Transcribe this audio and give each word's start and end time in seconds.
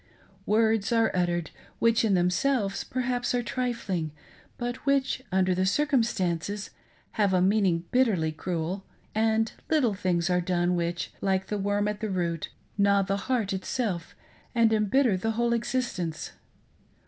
Words 0.47 0.91
are 0.91 1.11
uttered, 1.15 1.51
which 1.77 2.03
in 2.03 2.15
themselves 2.15 2.83
perhaps 2.83 3.35
are 3.35 3.43
trifling, 3.43 4.11
but 4.57 4.77
which, 4.77 5.21
under 5.31 5.53
the 5.53 5.67
circumstances, 5.67 6.71
have 7.21 7.35
a 7.35 7.39
meaning 7.39 7.83
bitterly 7.91 8.31
cruel; 8.31 8.83
and 9.13 9.51
little 9.69 9.93
things 9.93 10.27
are 10.27 10.41
done 10.41 10.73
which, 10.75 11.13
like 11.21 11.49
the 11.49 11.59
worm 11.59 11.87
at 11.87 11.99
the 11.99 12.09
root, 12.09 12.49
gnaw 12.79 13.03
the 13.03 13.15
heart 13.27 13.53
itself 13.53 14.15
and 14.55 14.73
embitter 14.73 15.17
the 15.17 15.33
whole 15.33 15.53
existence. 15.53 16.31